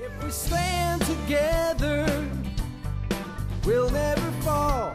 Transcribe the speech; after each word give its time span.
If 0.00 0.22
we 0.22 0.30
stand 0.30 1.02
together, 1.02 2.06
we'll 3.66 3.90
never 3.90 4.30
fall. 4.42 4.92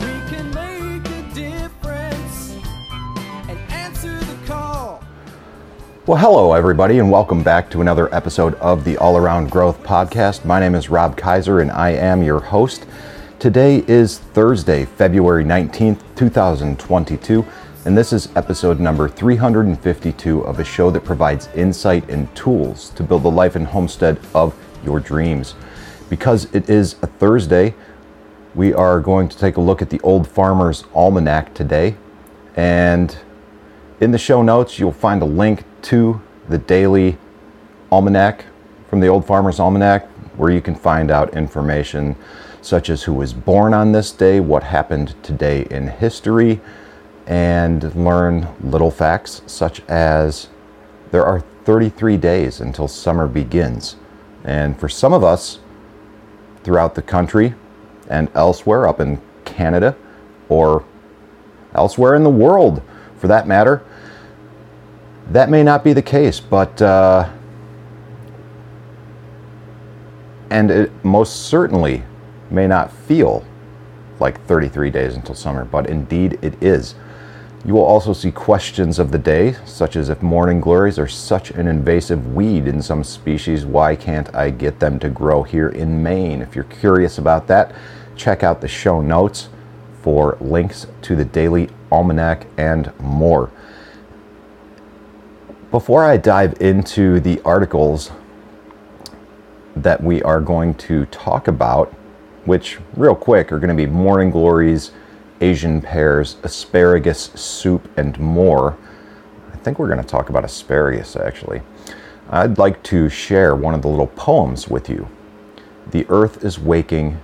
We 0.00 0.10
can 0.28 0.50
make 0.52 1.08
a 1.08 1.22
difference 1.32 2.56
and 3.48 3.56
answer 3.70 4.18
the 4.18 4.36
call. 4.44 5.04
Well, 6.04 6.18
hello, 6.18 6.52
everybody, 6.52 6.98
and 6.98 7.12
welcome 7.12 7.44
back 7.44 7.70
to 7.70 7.80
another 7.80 8.12
episode 8.12 8.54
of 8.54 8.82
the 8.82 8.98
All 8.98 9.16
Around 9.16 9.52
Growth 9.52 9.80
Podcast. 9.84 10.44
My 10.44 10.58
name 10.58 10.74
is 10.74 10.90
Rob 10.90 11.16
Kaiser, 11.16 11.60
and 11.60 11.70
I 11.70 11.90
am 11.90 12.24
your 12.24 12.40
host. 12.40 12.86
Today 13.38 13.84
is 13.86 14.18
Thursday, 14.18 14.84
February 14.84 15.44
19th, 15.44 16.00
2022, 16.16 17.46
and 17.84 17.98
this 17.98 18.12
is 18.12 18.28
episode 18.36 18.78
number 18.78 19.08
352 19.08 20.42
of 20.42 20.60
a 20.60 20.64
show 20.64 20.88
that 20.92 21.02
provides 21.02 21.48
insight 21.48 22.08
and 22.08 22.32
tools 22.36 22.90
to 22.90 23.02
build 23.02 23.24
the 23.24 23.30
life 23.30 23.56
and 23.56 23.66
homestead 23.66 24.20
of 24.34 24.54
your 24.84 25.00
dreams. 25.00 25.56
Because 26.08 26.44
it 26.54 26.70
is 26.70 26.94
a 27.02 27.08
Thursday, 27.08 27.74
we 28.54 28.72
are 28.72 29.00
going 29.00 29.28
to 29.28 29.36
take 29.36 29.56
a 29.56 29.60
look 29.60 29.82
at 29.82 29.90
the 29.90 29.98
Old 30.02 30.28
Farmer's 30.28 30.84
Almanac 30.94 31.54
today, 31.54 31.96
and 32.54 33.18
in 33.98 34.12
the 34.12 34.18
show 34.18 34.42
notes, 34.42 34.78
you'll 34.78 34.92
find 34.92 35.20
a 35.20 35.26
link 35.26 35.64
to 35.82 36.20
the 36.48 36.58
daily 36.58 37.18
almanac 37.90 38.44
from 38.88 39.00
the 39.00 39.08
Old 39.08 39.26
Farmer's 39.26 39.58
Almanac, 39.58 40.06
where 40.36 40.52
you 40.52 40.60
can 40.60 40.76
find 40.76 41.10
out 41.10 41.34
information 41.34 42.14
such 42.60 42.90
as 42.90 43.02
who 43.02 43.12
was 43.12 43.32
born 43.32 43.74
on 43.74 43.90
this 43.90 44.12
day, 44.12 44.38
what 44.38 44.62
happened 44.62 45.16
today 45.24 45.66
in 45.68 45.88
history, 45.88 46.60
and 47.26 47.94
learn 47.94 48.48
little 48.62 48.90
facts 48.90 49.42
such 49.46 49.80
as 49.88 50.48
there 51.10 51.24
are 51.24 51.40
33 51.64 52.16
days 52.16 52.60
until 52.60 52.88
summer 52.88 53.26
begins. 53.26 53.96
And 54.44 54.78
for 54.78 54.88
some 54.88 55.12
of 55.12 55.22
us 55.22 55.60
throughout 56.64 56.94
the 56.94 57.02
country 57.02 57.54
and 58.08 58.30
elsewhere, 58.34 58.88
up 58.88 59.00
in 59.00 59.20
Canada 59.44 59.96
or 60.48 60.84
elsewhere 61.74 62.14
in 62.14 62.24
the 62.24 62.30
world 62.30 62.82
for 63.18 63.28
that 63.28 63.46
matter, 63.46 63.82
that 65.30 65.48
may 65.48 65.62
not 65.62 65.84
be 65.84 65.92
the 65.92 66.02
case, 66.02 66.40
but 66.40 66.82
uh, 66.82 67.28
and 70.50 70.70
it 70.70 70.90
most 71.04 71.46
certainly 71.46 72.02
may 72.50 72.66
not 72.66 72.92
feel 72.92 73.44
like 74.20 74.44
33 74.46 74.90
days 74.90 75.14
until 75.14 75.34
summer, 75.34 75.64
but 75.64 75.88
indeed 75.88 76.38
it 76.42 76.62
is. 76.62 76.94
You 77.64 77.74
will 77.74 77.84
also 77.84 78.12
see 78.12 78.32
questions 78.32 78.98
of 78.98 79.12
the 79.12 79.18
day, 79.18 79.54
such 79.64 79.94
as 79.94 80.08
if 80.08 80.20
morning 80.20 80.60
glories 80.60 80.98
are 80.98 81.06
such 81.06 81.52
an 81.52 81.68
invasive 81.68 82.34
weed 82.34 82.66
in 82.66 82.82
some 82.82 83.04
species, 83.04 83.64
why 83.64 83.94
can't 83.94 84.34
I 84.34 84.50
get 84.50 84.80
them 84.80 84.98
to 84.98 85.08
grow 85.08 85.44
here 85.44 85.68
in 85.68 86.02
Maine? 86.02 86.42
If 86.42 86.56
you're 86.56 86.64
curious 86.64 87.18
about 87.18 87.46
that, 87.46 87.72
check 88.16 88.42
out 88.42 88.60
the 88.60 88.68
show 88.68 89.00
notes 89.00 89.48
for 90.02 90.36
links 90.40 90.88
to 91.02 91.14
the 91.14 91.24
daily 91.24 91.68
almanac 91.92 92.46
and 92.56 92.92
more. 92.98 93.48
Before 95.70 96.04
I 96.04 96.16
dive 96.16 96.60
into 96.60 97.20
the 97.20 97.40
articles 97.44 98.10
that 99.76 100.02
we 100.02 100.20
are 100.24 100.40
going 100.40 100.74
to 100.74 101.06
talk 101.06 101.46
about, 101.46 101.92
which, 102.44 102.78
real 102.96 103.14
quick, 103.14 103.52
are 103.52 103.60
going 103.60 103.68
to 103.68 103.74
be 103.74 103.86
morning 103.86 104.32
glories, 104.32 104.90
Asian 105.42 105.82
pears, 105.82 106.36
asparagus 106.44 107.24
soup, 107.34 107.90
and 107.98 108.18
more. 108.20 108.78
I 109.52 109.56
think 109.56 109.78
we're 109.78 109.88
going 109.88 110.00
to 110.00 110.06
talk 110.06 110.28
about 110.28 110.44
asparagus 110.44 111.16
actually. 111.16 111.62
I'd 112.30 112.58
like 112.58 112.82
to 112.84 113.08
share 113.08 113.56
one 113.56 113.74
of 113.74 113.82
the 113.82 113.88
little 113.88 114.06
poems 114.06 114.68
with 114.68 114.88
you. 114.88 115.08
The 115.90 116.06
earth 116.08 116.44
is 116.44 116.60
waking 116.60 117.20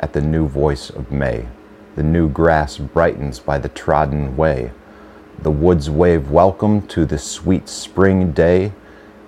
at 0.00 0.12
the 0.12 0.20
new 0.20 0.46
voice 0.46 0.90
of 0.90 1.10
May. 1.10 1.48
The 1.96 2.02
new 2.02 2.28
grass 2.28 2.76
brightens 2.76 3.40
by 3.40 3.58
the 3.58 3.70
trodden 3.70 4.36
way. 4.36 4.72
The 5.40 5.50
woods 5.50 5.88
wave 5.88 6.30
welcome 6.30 6.86
to 6.88 7.06
the 7.06 7.18
sweet 7.18 7.70
spring 7.70 8.32
day, 8.32 8.72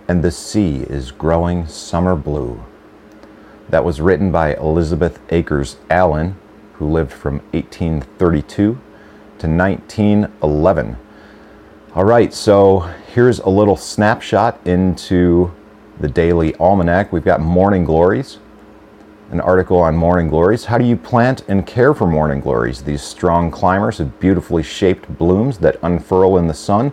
and 0.06 0.22
the 0.22 0.31
sea 0.31 0.83
is 0.83 1.11
growing 1.11 1.67
summer 1.67 2.15
blue. 2.15 2.62
That 3.71 3.87
was 3.87 4.03
written 4.03 4.31
by 4.31 4.55
Elizabeth 4.56 5.19
Akers 5.31 5.78
Allen, 5.89 6.37
who 6.82 6.91
lived 6.91 7.12
from 7.12 7.38
1832 7.53 8.78
to 9.38 9.47
1911. 9.47 10.97
All 11.94 12.04
right, 12.04 12.34
so 12.34 12.81
here's 13.15 13.38
a 13.38 13.48
little 13.48 13.76
snapshot 13.76 14.59
into 14.66 15.53
the 16.00 16.09
daily 16.09 16.56
almanac. 16.56 17.12
We've 17.12 17.25
got 17.25 17.41
morning 17.41 17.84
glories, 17.84 18.38
an 19.31 19.41
article 19.41 19.78
on 19.78 19.97
morning 19.97 20.28
glories. 20.28 20.65
How 20.65 20.76
do 20.76 20.84
you 20.84 20.97
plant 20.97 21.44
and 21.47 21.65
care 21.65 21.94
for 21.94 22.09
morning 22.09 22.41
glories? 22.41 22.82
These 22.82 23.03
strong 23.03 23.53
climbers 23.53 24.00
with 24.00 24.19
beautifully 24.19 24.65
shaped 24.65 25.16
blooms 25.16 25.59
that 25.59 25.76
unfurl 25.82 26.37
in 26.37 26.48
the 26.48 26.54
sun, 26.54 26.92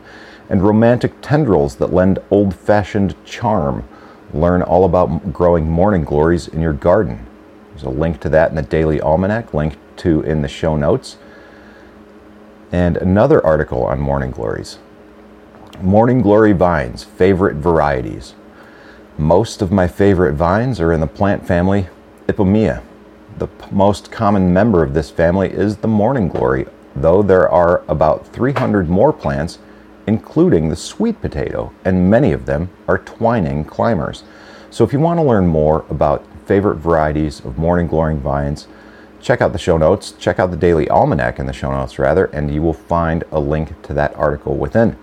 and 0.49 0.61
romantic 0.61 1.13
tendrils 1.21 1.77
that 1.77 1.91
lend 1.91 2.19
old 2.29 2.53
fashioned 2.53 3.15
charm. 3.25 3.87
Learn 4.35 4.61
all 4.61 4.85
about 4.85 5.33
growing 5.33 5.67
morning 5.67 6.03
glories 6.03 6.47
in 6.47 6.61
your 6.61 6.73
garden. 6.73 7.25
There's 7.79 7.95
a 7.95 7.97
link 7.97 8.19
to 8.21 8.29
that 8.29 8.49
in 8.49 8.57
the 8.57 8.61
Daily 8.61 8.99
Almanac, 8.99 9.53
linked 9.53 9.77
to 9.99 10.19
in 10.23 10.41
the 10.41 10.49
show 10.49 10.75
notes. 10.75 11.15
And 12.73 12.97
another 12.97 13.45
article 13.45 13.85
on 13.85 14.01
morning 14.01 14.31
glories. 14.31 14.79
Morning 15.81 16.21
glory 16.21 16.51
vines, 16.51 17.05
favorite 17.05 17.55
varieties. 17.55 18.35
Most 19.17 19.61
of 19.61 19.71
my 19.71 19.87
favorite 19.87 20.33
vines 20.33 20.81
are 20.81 20.91
in 20.91 20.99
the 20.99 21.07
plant 21.07 21.47
family 21.47 21.87
Ipomoea. 22.27 22.83
The 23.37 23.47
p- 23.47 23.67
most 23.71 24.11
common 24.11 24.51
member 24.51 24.83
of 24.83 24.93
this 24.93 25.09
family 25.09 25.49
is 25.49 25.77
the 25.77 25.87
morning 25.87 26.27
glory, 26.27 26.67
though 26.97 27.23
there 27.23 27.47
are 27.49 27.85
about 27.87 28.27
300 28.27 28.89
more 28.89 29.13
plants 29.13 29.57
including 30.05 30.67
the 30.69 30.75
sweet 30.75 31.21
potato, 31.21 31.71
and 31.85 32.09
many 32.09 32.31
of 32.31 32.47
them 32.47 32.67
are 32.87 32.97
twining 32.97 33.63
climbers. 33.63 34.23
So 34.71 34.83
if 34.83 34.91
you 34.91 34.99
want 34.99 35.19
to 35.19 35.23
learn 35.23 35.45
more 35.45 35.85
about 35.89 36.25
favorite 36.49 36.77
varieties 36.77 37.41
of 37.45 37.59
morning 37.59 37.85
glorying 37.85 38.19
vines, 38.19 38.67
check 39.21 39.39
out 39.39 39.53
the 39.53 39.59
show 39.59 39.77
notes, 39.77 40.13
check 40.13 40.39
out 40.39 40.49
the 40.49 40.57
daily 40.57 40.89
almanac 40.89 41.37
in 41.37 41.45
the 41.45 41.53
show 41.53 41.69
notes 41.69 41.99
rather, 41.99 42.25
and 42.25 42.51
you 42.51 42.59
will 42.59 42.73
find 42.73 43.23
a 43.31 43.39
link 43.39 43.79
to 43.83 43.93
that 43.93 44.15
article 44.15 44.57
within. 44.57 44.97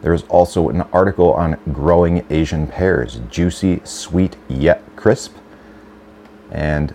There's 0.00 0.22
also 0.22 0.70
an 0.70 0.80
article 0.90 1.34
on 1.34 1.58
growing 1.70 2.24
Asian 2.30 2.66
pears, 2.66 3.20
juicy, 3.28 3.82
sweet, 3.84 4.38
yet 4.48 4.82
crisp. 4.96 5.36
And 6.50 6.94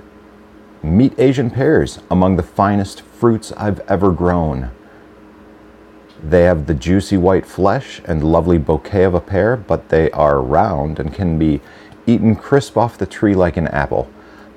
meet 0.81 1.13
Asian 1.19 1.52
pears, 1.52 2.00
among 2.09 2.38
the 2.38 2.44
finest 2.44 3.02
fruits 3.02 3.52
I've 3.52 3.81
ever 3.81 4.12
grown. 4.12 4.72
They 6.23 6.46
have 6.46 6.66
the 6.66 6.73
juicy 6.73 7.17
white 7.17 7.46
flesh 7.46 8.02
and 8.06 8.23
lovely 8.23 8.57
bouquet 8.57 9.03
of 9.03 9.13
a 9.13 9.22
pear, 9.22 9.56
but 9.56 9.90
they 9.90 10.09
are 10.09 10.41
round 10.41 11.00
and 11.00 11.13
can 11.13 11.38
be 11.38 11.62
eaten 12.08 12.36
crisp 12.36 12.78
off 12.78 12.98
the 12.98 13.06
tree 13.06 13.36
like 13.36 13.58
an 13.58 13.68
apple. 13.68 14.10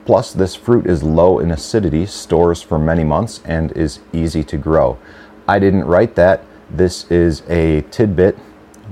Plus, 0.04 0.32
this 0.32 0.54
fruit 0.54 0.86
is 0.86 1.02
low 1.02 1.38
in 1.38 1.50
acidity, 1.50 2.06
stores 2.06 2.62
for 2.62 2.78
many 2.78 3.04
months, 3.04 3.40
and 3.44 3.72
is 3.72 4.00
easy 4.12 4.42
to 4.44 4.56
grow. 4.56 4.98
I 5.46 5.58
didn't 5.58 5.84
write 5.84 6.14
that. 6.14 6.44
This 6.70 7.10
is 7.10 7.42
a 7.48 7.82
tidbit, 7.90 8.38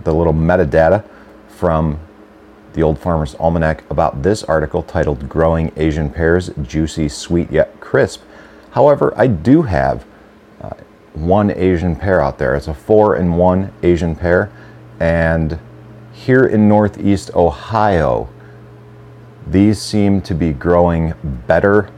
the 0.05 0.15
little 0.15 0.35
metadata 0.35 1.05
from 1.49 1.99
the 2.75 2.83
Old 2.83 2.99
Farmer's 2.99 3.35
Almanac 3.37 3.91
about 3.91 4.23
this 4.23 4.45
article 4.45 4.83
titled 4.83 5.29
Growing 5.29 5.73
Asian 5.77 6.11
Pears 6.11 6.51
Juicy, 6.63 7.09
Sweet, 7.09 7.51
Yet 7.51 7.81
Crisp. 7.81 8.23
However, 8.73 9.15
I 9.17 9.27
do 9.27 9.63
have 9.63 10.05
uh, 10.61 10.71
one 11.15 11.51
Asian 11.51 11.97
pear 11.97 12.21
out 12.21 12.37
there. 12.37 12.55
It's 12.55 12.69
a 12.69 12.75
four 12.75 13.15
and 13.15 13.39
one 13.39 13.73
Asian 13.83 14.15
pear. 14.15 14.53
And 15.01 15.59
here 16.13 16.45
in 16.45 16.69
Northeast 16.69 17.31
Ohio, 17.35 18.29
these 19.47 19.81
seem 19.81 20.21
to 20.23 20.35
be 20.35 20.53
growing 20.53 21.15
better 21.47 21.91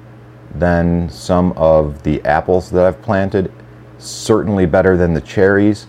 than 0.54 1.08
some 1.08 1.52
of 1.52 2.02
the 2.02 2.22
apples 2.24 2.70
that 2.70 2.84
I've 2.84 3.00
planted, 3.02 3.52
certainly 3.98 4.66
better 4.66 4.96
than 4.96 5.14
the 5.14 5.20
cherries. 5.20 5.86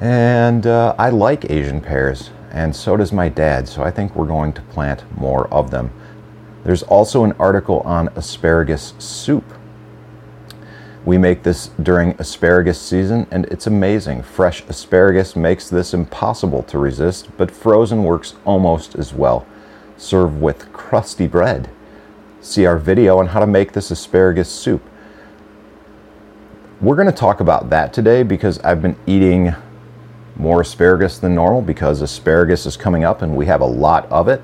And 0.00 0.66
uh, 0.66 0.94
I 0.98 1.10
like 1.10 1.50
Asian 1.50 1.80
pears, 1.80 2.30
and 2.50 2.74
so 2.74 2.96
does 2.96 3.12
my 3.12 3.28
dad, 3.28 3.66
so 3.66 3.82
I 3.82 3.90
think 3.90 4.14
we're 4.14 4.26
going 4.26 4.52
to 4.54 4.62
plant 4.62 5.04
more 5.18 5.48
of 5.48 5.70
them. 5.70 5.90
There's 6.64 6.82
also 6.82 7.24
an 7.24 7.32
article 7.38 7.80
on 7.80 8.08
asparagus 8.08 8.92
soup. 8.98 9.44
We 11.04 11.16
make 11.16 11.44
this 11.44 11.68
during 11.80 12.16
asparagus 12.18 12.80
season, 12.80 13.26
and 13.30 13.46
it's 13.46 13.68
amazing. 13.68 14.22
Fresh 14.22 14.64
asparagus 14.68 15.36
makes 15.36 15.70
this 15.70 15.94
impossible 15.94 16.64
to 16.64 16.78
resist, 16.78 17.28
but 17.36 17.50
frozen 17.50 18.02
works 18.02 18.34
almost 18.44 18.96
as 18.96 19.14
well. 19.14 19.46
Serve 19.96 20.40
with 20.40 20.72
crusty 20.72 21.26
bread. 21.26 21.70
See 22.40 22.66
our 22.66 22.78
video 22.78 23.18
on 23.18 23.28
how 23.28 23.40
to 23.40 23.46
make 23.46 23.72
this 23.72 23.90
asparagus 23.90 24.48
soup. 24.48 24.82
We're 26.80 26.96
going 26.96 27.06
to 27.06 27.12
talk 27.12 27.40
about 27.40 27.70
that 27.70 27.92
today 27.92 28.22
because 28.22 28.58
I've 28.60 28.82
been 28.82 28.96
eating 29.06 29.54
more 30.36 30.60
asparagus 30.60 31.18
than 31.18 31.34
normal 31.34 31.62
because 31.62 32.02
asparagus 32.02 32.66
is 32.66 32.76
coming 32.76 33.04
up 33.04 33.22
and 33.22 33.34
we 33.34 33.46
have 33.46 33.62
a 33.62 33.66
lot 33.66 34.06
of 34.10 34.28
it. 34.28 34.42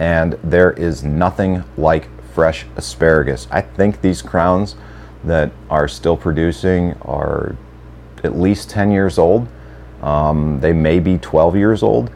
And 0.00 0.38
there 0.42 0.72
is 0.72 1.04
nothing 1.04 1.62
like 1.76 2.08
fresh 2.32 2.66
asparagus. 2.76 3.46
I 3.50 3.60
think 3.60 4.00
these 4.00 4.22
crowns 4.22 4.74
that 5.24 5.52
are 5.70 5.88
still 5.88 6.16
producing 6.16 6.94
are 7.02 7.56
at 8.24 8.36
least 8.36 8.70
10 8.70 8.90
years 8.90 9.18
old. 9.18 9.48
Um, 10.02 10.60
they 10.60 10.72
may 10.72 11.00
be 11.00 11.18
12 11.18 11.56
years 11.56 11.82
old. 11.82 12.10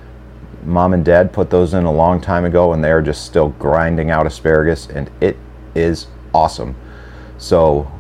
Mom 0.62 0.94
and 0.94 1.04
dad 1.04 1.32
put 1.32 1.50
those 1.50 1.74
in 1.74 1.84
a 1.84 1.92
long 1.92 2.20
time 2.20 2.44
ago 2.44 2.72
and 2.72 2.82
they 2.82 2.90
are 2.90 3.02
just 3.02 3.24
still 3.24 3.50
grinding 3.50 4.10
out 4.10 4.26
asparagus 4.26 4.86
and 4.88 5.10
it 5.20 5.36
is 5.74 6.06
awesome. 6.32 6.76
So, 7.38 7.90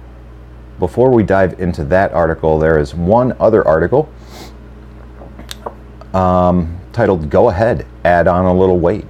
before 0.78 1.10
we 1.10 1.22
dive 1.22 1.60
into 1.60 1.84
that 1.84 2.12
article, 2.12 2.58
there 2.58 2.78
is 2.78 2.94
one 2.94 3.36
other 3.38 3.66
article 3.66 4.12
um, 6.14 6.78
titled 6.92 7.30
Go 7.30 7.48
Ahead, 7.48 7.86
Add 8.04 8.28
On 8.28 8.44
a 8.44 8.54
Little 8.54 8.78
Weight. 8.78 9.06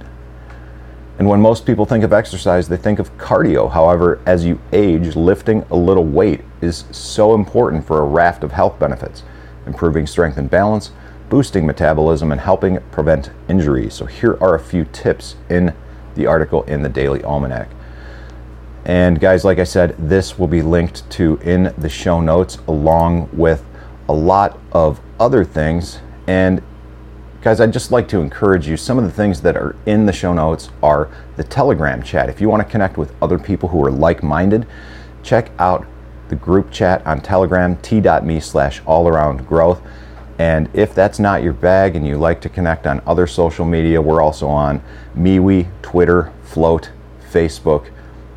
And 1.19 1.27
when 1.27 1.41
most 1.41 1.65
people 1.65 1.85
think 1.85 2.03
of 2.03 2.11
exercise, 2.11 2.67
they 2.67 2.77
think 2.77 2.99
of 2.99 3.15
cardio. 3.17 3.71
However, 3.71 4.19
as 4.25 4.45
you 4.45 4.59
age, 4.71 5.15
lifting 5.15 5.63
a 5.69 5.75
little 5.75 6.05
weight 6.05 6.41
is 6.61 6.85
so 6.91 7.35
important 7.35 7.85
for 7.85 7.99
a 7.99 8.03
raft 8.03 8.43
of 8.43 8.51
health 8.51 8.79
benefits, 8.79 9.23
improving 9.67 10.07
strength 10.07 10.37
and 10.37 10.49
balance, 10.49 10.91
boosting 11.29 11.65
metabolism, 11.65 12.31
and 12.31 12.41
helping 12.41 12.79
prevent 12.91 13.31
injuries. 13.47 13.93
So, 13.93 14.05
here 14.05 14.37
are 14.41 14.55
a 14.55 14.59
few 14.59 14.85
tips 14.85 15.35
in 15.49 15.73
the 16.15 16.27
article 16.27 16.63
in 16.63 16.83
the 16.83 16.89
Daily 16.89 17.23
Almanac. 17.23 17.69
And, 18.85 19.19
guys, 19.19 19.45
like 19.45 19.59
I 19.59 19.63
said, 19.63 19.95
this 19.97 20.37
will 20.37 20.47
be 20.47 20.61
linked 20.61 21.09
to 21.11 21.39
in 21.43 21.73
the 21.77 21.89
show 21.89 22.21
notes 22.21 22.57
along 22.67 23.29
with 23.33 23.63
a 24.09 24.13
lot 24.13 24.59
of 24.71 24.99
other 25.19 25.45
things. 25.45 25.99
And 26.27 26.61
Guys, 27.43 27.59
I'd 27.59 27.73
just 27.73 27.91
like 27.91 28.07
to 28.07 28.21
encourage 28.21 28.69
you. 28.69 28.77
Some 28.77 28.97
of 28.97 29.03
the 29.03 29.11
things 29.11 29.41
that 29.41 29.57
are 29.57 29.75
in 29.85 30.05
the 30.05 30.13
show 30.13 30.31
notes 30.31 30.69
are 30.81 31.09
the 31.35 31.43
Telegram 31.43 32.01
chat. 32.01 32.29
If 32.29 32.39
you 32.39 32.47
want 32.47 32.65
to 32.65 32.71
connect 32.71 32.97
with 32.97 33.13
other 33.21 33.37
people 33.37 33.67
who 33.67 33.83
are 33.85 33.91
like 33.91 34.23
minded, 34.23 34.65
check 35.23 35.51
out 35.59 35.85
the 36.29 36.37
group 36.37 36.71
chat 36.71 37.05
on 37.05 37.19
Telegram, 37.19 37.75
t.me 37.81 38.39
slash 38.39 38.81
all 38.85 39.09
around 39.09 39.45
growth. 39.45 39.81
And 40.39 40.69
if 40.73 40.95
that's 40.95 41.19
not 41.19 41.43
your 41.43 41.53
bag 41.53 41.95
and 41.95 42.05
you 42.05 42.17
like 42.17 42.41
to 42.41 42.49
connect 42.49 42.87
on 42.87 43.01
other 43.05 43.27
social 43.27 43.65
media, 43.65 44.01
we're 44.01 44.21
also 44.21 44.47
on 44.47 44.81
MeWe, 45.15 45.67
Twitter, 45.81 46.31
Flote, 46.43 46.89
Facebook. 47.31 47.89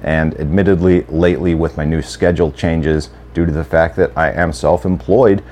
And 0.03 0.39
admittedly, 0.39 1.03
lately, 1.09 1.55
with 1.55 1.77
my 1.77 1.85
new 1.85 2.03
schedule 2.03 2.53
changes, 2.53 3.11
due 3.37 3.45
to 3.45 3.53
the 3.53 3.65
fact 3.65 3.97
that 3.97 4.11
I 4.17 4.33
am 4.33 4.51
self 4.51 4.87
employed, 4.87 5.45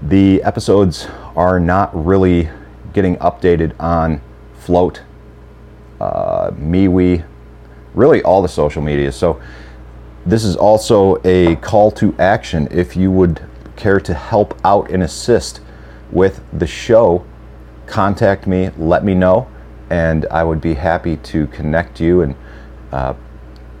the 0.00 0.40
episodes 0.44 1.08
are 1.34 1.58
not 1.58 1.90
really 1.92 2.48
getting 2.92 3.16
updated 3.16 3.72
on 3.80 4.20
Flote, 4.58 5.02
uh, 6.00 6.52
MeWe, 6.52 7.24
really 7.94 8.22
all 8.22 8.42
the 8.42 8.48
social 8.48 8.80
media. 8.80 9.10
So 9.10 9.40
this 10.24 10.44
is 10.44 10.54
also 10.54 11.20
a 11.24 11.56
call 11.56 11.90
to 11.92 12.14
action. 12.18 12.68
If 12.70 12.96
you 12.96 13.10
would 13.10 13.42
care 13.80 13.98
to 14.00 14.14
help 14.14 14.58
out 14.64 14.90
and 14.90 15.02
assist 15.02 15.60
with 16.12 16.42
the 16.52 16.66
show, 16.66 17.24
contact 17.86 18.46
me, 18.46 18.70
let 18.76 19.04
me 19.04 19.14
know, 19.14 19.48
and 19.90 20.26
I 20.30 20.44
would 20.44 20.60
be 20.60 20.74
happy 20.74 21.16
to 21.16 21.46
connect 21.48 22.00
you 22.00 22.22
and 22.22 22.34
uh, 22.92 23.14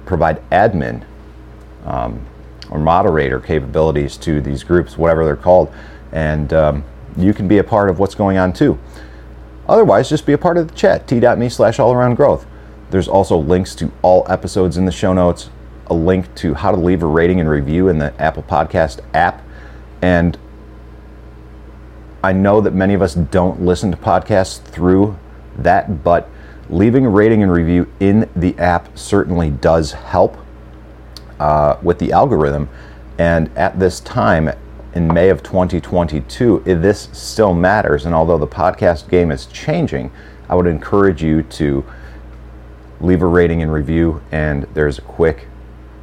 provide 0.06 0.42
admin 0.50 1.04
um, 1.84 2.26
or 2.70 2.78
moderator 2.78 3.40
capabilities 3.40 4.16
to 4.18 4.40
these 4.40 4.64
groups, 4.64 4.96
whatever 4.96 5.24
they're 5.24 5.36
called. 5.36 5.72
And 6.12 6.52
um, 6.52 6.84
you 7.16 7.34
can 7.34 7.46
be 7.46 7.58
a 7.58 7.64
part 7.64 7.90
of 7.90 7.98
what's 7.98 8.14
going 8.14 8.38
on 8.38 8.52
too. 8.52 8.78
Otherwise, 9.68 10.08
just 10.08 10.26
be 10.26 10.32
a 10.32 10.38
part 10.38 10.56
of 10.56 10.68
the 10.68 10.74
chat, 10.74 11.06
t.me 11.06 11.48
slash 11.48 11.78
all 11.78 11.92
around 11.92 12.16
growth. 12.16 12.46
There's 12.90 13.06
also 13.06 13.36
links 13.36 13.76
to 13.76 13.92
all 14.02 14.26
episodes 14.28 14.76
in 14.76 14.84
the 14.84 14.92
show 14.92 15.12
notes, 15.12 15.48
a 15.86 15.94
link 15.94 16.34
to 16.36 16.54
how 16.54 16.72
to 16.72 16.76
leave 16.76 17.04
a 17.04 17.06
rating 17.06 17.38
and 17.38 17.48
review 17.48 17.88
in 17.88 17.98
the 17.98 18.12
Apple 18.20 18.42
Podcast 18.42 19.00
app. 19.14 19.44
And 20.02 20.38
I 22.22 22.32
know 22.32 22.60
that 22.60 22.74
many 22.74 22.94
of 22.94 23.02
us 23.02 23.14
don't 23.14 23.62
listen 23.62 23.90
to 23.90 23.96
podcasts 23.96 24.62
through 24.62 25.18
that, 25.56 26.04
but 26.04 26.28
leaving 26.68 27.06
a 27.06 27.08
rating 27.08 27.42
and 27.42 27.50
review 27.50 27.90
in 27.98 28.28
the 28.36 28.56
app 28.58 28.96
certainly 28.96 29.50
does 29.50 29.92
help 29.92 30.36
uh, 31.38 31.78
with 31.82 31.98
the 31.98 32.12
algorithm. 32.12 32.68
And 33.18 33.50
at 33.56 33.78
this 33.78 34.00
time, 34.00 34.50
in 34.94 35.08
May 35.08 35.30
of 35.30 35.42
2022, 35.42 36.62
this 36.66 37.08
still 37.12 37.54
matters. 37.54 38.06
And 38.06 38.14
although 38.14 38.38
the 38.38 38.46
podcast 38.46 39.08
game 39.08 39.30
is 39.30 39.46
changing, 39.46 40.10
I 40.48 40.54
would 40.54 40.66
encourage 40.66 41.22
you 41.22 41.42
to 41.44 41.84
leave 43.00 43.22
a 43.22 43.26
rating 43.26 43.62
and 43.62 43.72
review. 43.72 44.22
And 44.30 44.64
there's 44.74 44.98
a 44.98 45.02
quick 45.02 45.46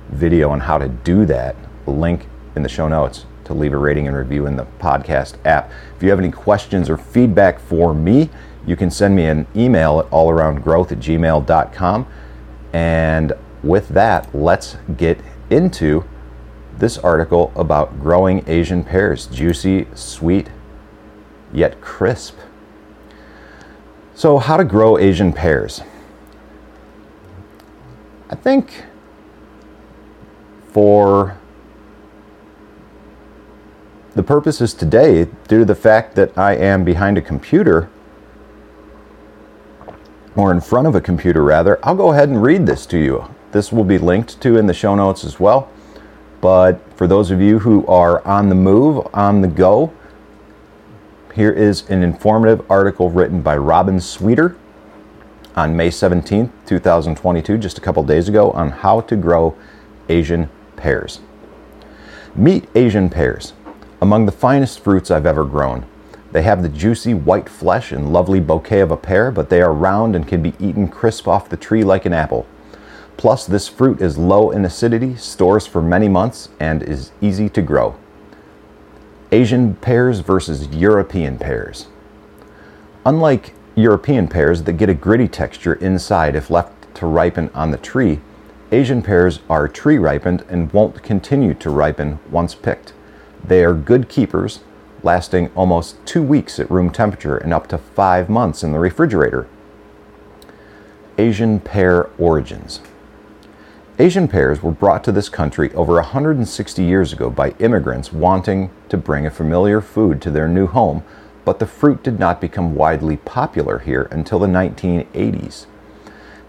video 0.10 0.50
on 0.50 0.62
how 0.62 0.78
to 0.78 0.88
do 0.88 1.26
that. 1.26 1.56
Link 1.86 2.28
in 2.56 2.64
the 2.64 2.70
show 2.70 2.88
notes 2.88 3.26
to 3.48 3.54
leave 3.54 3.74
a 3.74 3.78
rating 3.78 4.08
and 4.08 4.16
review 4.16 4.46
in 4.46 4.56
the 4.56 4.66
podcast 4.80 5.36
app. 5.46 5.72
If 5.96 6.04
you 6.04 6.10
have 6.10 6.20
any 6.20 6.32
questions 6.32 6.90
or 6.90 6.98
feedback 6.98 7.60
for 7.60 7.94
me, 7.94 8.30
you 8.66 8.76
can 8.76 8.92
send 8.92 9.16
me 9.16 9.26
an 9.26 9.48
email 9.56 10.00
at 10.00 10.10
allaroundgrowth 10.12 10.92
at 10.92 11.00
gmail.com. 11.00 12.08
And 12.74 13.34
with 13.64 13.90
that, 13.90 14.34
let's 14.36 14.78
get 14.98 15.20
into 15.50 16.04
this 16.78 16.98
article 16.98 17.52
about 17.56 18.00
growing 18.00 18.44
Asian 18.48 18.84
pears, 18.84 19.26
juicy, 19.28 19.88
sweet, 19.96 20.50
yet 21.54 21.82
crisp. 21.82 22.38
So, 24.14 24.38
how 24.38 24.58
to 24.58 24.66
grow 24.66 24.98
Asian 24.98 25.32
pears? 25.32 25.82
I 28.30 28.36
think 28.36 28.84
for 30.74 31.38
the 34.18 34.24
purposes 34.24 34.74
today, 34.74 35.26
due 35.48 35.60
to 35.60 35.66
the 35.66 35.76
fact 35.76 36.16
that 36.16 36.38
I 36.38 36.56
am 36.56 36.84
behind 36.84 37.18
a 37.18 37.22
computer, 37.22 37.90
or 40.36 40.52
in 40.52 40.60
front 40.60 40.88
of 40.88 40.96
a 40.96 41.02
computer 41.02 41.44
rather, 41.44 41.80
I'll 41.84 41.96
go 41.96 42.12
ahead 42.12 42.30
and 42.30 42.42
read 42.42 42.66
this 42.66 42.86
to 42.88 42.98
you. 42.98 43.30
This 43.52 43.72
will 43.72 43.84
be 43.84 43.98
linked 43.98 44.42
to 44.42 44.58
in 44.58 44.66
the 44.66 44.74
show 44.74 44.96
notes 44.96 45.24
as 45.24 45.40
well. 45.40 45.70
But 46.42 46.80
for 46.96 47.08
those 47.08 47.32
of 47.32 47.42
you 47.42 47.60
who 47.60 47.86
are 47.88 48.26
on 48.26 48.50
the 48.50 48.56
move, 48.56 49.08
on 49.14 49.42
the 49.42 49.48
go, 49.48 49.94
here 51.34 51.52
is 51.52 51.88
an 51.90 52.04
informative 52.04 52.70
article 52.70 53.10
written 53.10 53.42
by 53.42 53.58
Robin 53.58 54.00
Sweetser 54.00 54.56
on 55.56 55.76
May 55.76 55.90
17th, 55.90 56.52
2022, 56.66 57.58
just 57.58 57.78
a 57.78 57.82
couple 57.82 58.04
days 58.04 58.30
ago, 58.30 58.52
on 58.52 58.70
how 58.70 59.02
to 59.02 59.16
grow 59.16 59.56
Asian 60.10 60.50
pears. 60.76 61.20
Meet 62.36 62.70
Asian 62.76 63.10
pears, 63.10 63.54
among 64.02 64.26
the 64.26 64.32
finest 64.32 64.80
fruits 64.80 65.10
I've 65.10 65.26
ever 65.26 65.44
grown. 65.44 65.86
They 66.32 66.42
have 66.44 66.62
the 66.62 66.70
juicy 66.70 67.14
white 67.14 67.50
flesh 67.50 67.92
and 67.92 68.14
lovely 68.14 68.40
bouquet 68.40 68.82
of 68.82 68.92
a 68.92 68.98
pear, 68.98 69.32
but 69.32 69.50
they 69.50 69.62
are 69.62 69.74
round 69.74 70.16
and 70.16 70.28
can 70.28 70.42
be 70.42 70.54
eaten 70.60 70.88
crisp 70.88 71.28
off 71.28 71.50
the 71.50 71.58
tree 71.58 71.84
like 71.84 72.06
an 72.06 72.14
apple. 72.14 72.46
Plus, 73.16 73.48
this 73.48 73.68
fruit 73.68 74.00
is 74.02 74.18
low 74.18 74.52
in 74.52 74.64
acidity, 74.64 75.16
stores 75.16 75.66
for 75.66 75.82
many 75.82 76.08
months, 76.08 76.50
and 76.60 76.84
is 76.84 77.12
easy 77.22 77.50
to 77.50 77.62
grow. 77.62 77.96
Asian 79.32 79.76
pears 79.76 80.20
versus 80.20 80.68
European 80.68 81.40
pears. 81.40 81.88
Unlike 83.06 83.54
European 83.76 84.28
pears 84.28 84.64
that 84.64 84.74
get 84.74 84.90
a 84.90 84.94
gritty 84.94 85.28
texture 85.28 85.74
inside 85.76 86.36
if 86.36 86.50
left 86.50 86.94
to 86.96 87.08
ripen 87.08 87.50
on 87.54 87.72
the 87.72 87.78
tree, 87.78 88.20
Asian 88.72 89.02
pears 89.02 89.40
are 89.50 89.68
tree 89.68 89.98
ripened 89.98 90.44
and 90.50 90.72
won't 90.74 91.02
continue 91.02 91.54
to 91.56 91.70
ripen 91.70 92.20
once 92.30 92.54
picked. 92.54 92.94
They 93.44 93.64
are 93.64 93.74
good 93.74 94.10
keepers, 94.10 94.62
lasting 95.04 95.52
almost 95.56 96.04
two 96.06 96.24
weeks 96.24 96.60
at 96.60 96.70
room 96.72 96.90
temperature 96.90 97.38
and 97.38 97.54
up 97.54 97.68
to 97.68 97.78
five 97.78 98.30
months 98.30 98.64
in 98.64 98.72
the 98.72 98.80
refrigerator. 98.80 99.48
Asian 101.18 101.60
pear 101.60 102.10
origins. 102.18 102.82
Asian 104.00 104.28
pears 104.28 104.62
were 104.62 104.72
brought 104.72 105.04
to 105.04 105.12
this 105.12 105.30
country 105.30 105.74
over 105.74 105.94
160 105.94 106.84
years 106.84 107.12
ago 107.12 107.32
by 107.32 107.50
immigrants 107.58 108.14
wanting 108.14 108.70
to 108.90 108.98
bring 108.98 109.26
a 109.26 109.32
familiar 109.32 109.82
food 109.82 110.22
to 110.22 110.30
their 110.30 110.48
new 110.48 110.68
home, 110.68 111.04
but 111.46 111.58
the 111.58 111.66
fruit 111.66 112.04
did 112.04 112.20
not 112.20 112.40
become 112.40 112.76
widely 112.76 113.18
popular 113.18 113.80
here 113.80 114.08
until 114.12 114.38
the 114.38 114.48
1980s. 114.48 115.66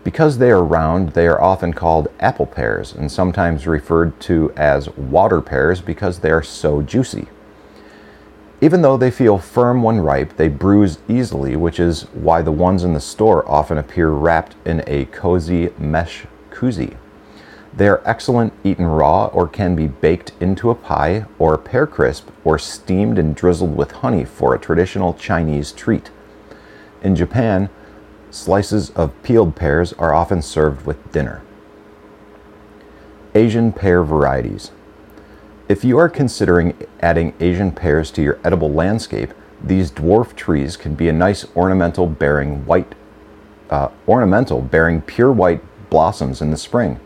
Because 0.04 0.38
they 0.38 0.50
are 0.50 0.64
round, 0.64 1.10
they 1.10 1.26
are 1.26 1.40
often 1.40 1.72
called 1.72 2.08
apple 2.20 2.46
pears 2.46 2.92
and 2.92 3.10
sometimes 3.10 3.66
referred 3.66 4.18
to 4.20 4.52
as 4.56 4.88
water 4.90 5.40
pears 5.40 5.80
because 5.80 6.20
they 6.20 6.30
are 6.30 6.42
so 6.42 6.82
juicy. 6.82 7.28
Even 8.60 8.82
though 8.82 8.96
they 8.96 9.10
feel 9.10 9.38
firm 9.38 9.82
when 9.82 10.00
ripe, 10.00 10.36
they 10.36 10.48
bruise 10.48 10.98
easily, 11.08 11.54
which 11.54 11.78
is 11.78 12.02
why 12.12 12.42
the 12.42 12.50
ones 12.50 12.82
in 12.82 12.92
the 12.92 13.00
store 13.00 13.48
often 13.48 13.78
appear 13.78 14.10
wrapped 14.10 14.56
in 14.64 14.82
a 14.86 15.04
cozy 15.06 15.70
mesh 15.78 16.26
koozie. 16.50 16.96
They 17.76 17.86
are 17.86 18.02
excellent 18.04 18.52
eaten 18.64 18.86
raw 18.86 19.26
or 19.26 19.46
can 19.46 19.76
be 19.76 19.86
baked 19.86 20.32
into 20.40 20.70
a 20.70 20.74
pie 20.74 21.26
or 21.38 21.56
pear 21.56 21.86
crisp 21.86 22.30
or 22.42 22.58
steamed 22.58 23.16
and 23.18 23.36
drizzled 23.36 23.76
with 23.76 23.92
honey 23.92 24.24
for 24.24 24.52
a 24.52 24.58
traditional 24.58 25.14
Chinese 25.14 25.70
treat. 25.70 26.10
In 27.02 27.14
Japan, 27.14 27.68
slices 28.30 28.90
of 28.90 29.20
peeled 29.22 29.56
pears 29.56 29.92
are 29.94 30.14
often 30.14 30.42
served 30.42 30.86
with 30.86 31.12
dinner. 31.12 31.42
Asian 33.34 33.72
pear 33.72 34.02
varieties. 34.02 34.70
If 35.68 35.84
you 35.84 35.98
are 35.98 36.08
considering 36.08 36.74
adding 37.00 37.34
Asian 37.40 37.72
pears 37.72 38.10
to 38.12 38.22
your 38.22 38.38
edible 38.42 38.72
landscape, 38.72 39.32
these 39.62 39.90
dwarf 39.90 40.34
trees 40.34 40.76
can 40.76 40.94
be 40.94 41.08
a 41.08 41.12
nice 41.12 41.44
ornamental 41.56 42.06
bearing 42.06 42.64
white 42.64 42.94
uh, 43.70 43.90
ornamental 44.06 44.62
bearing 44.62 45.02
pure 45.02 45.30
white 45.30 45.62
blossoms 45.90 46.40
in 46.40 46.50
the 46.50 46.56
spring. 46.56 46.98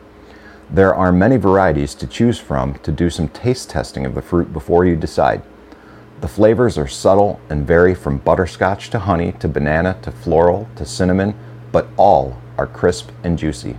There 0.70 0.94
are 0.94 1.12
many 1.12 1.36
varieties 1.36 1.94
to 1.96 2.06
choose 2.06 2.38
from 2.38 2.74
to 2.78 2.92
do 2.92 3.10
some 3.10 3.28
taste 3.28 3.68
testing 3.68 4.06
of 4.06 4.14
the 4.14 4.22
fruit 4.22 4.52
before 4.52 4.86
you 4.86 4.96
decide. 4.96 5.42
The 6.22 6.28
flavors 6.28 6.78
are 6.78 6.86
subtle 6.86 7.40
and 7.50 7.66
vary 7.66 7.96
from 7.96 8.18
butterscotch 8.18 8.90
to 8.90 9.00
honey 9.00 9.32
to 9.40 9.48
banana 9.48 9.98
to 10.02 10.12
floral 10.12 10.68
to 10.76 10.86
cinnamon, 10.86 11.34
but 11.72 11.88
all 11.96 12.38
are 12.56 12.68
crisp 12.68 13.10
and 13.24 13.36
juicy. 13.36 13.76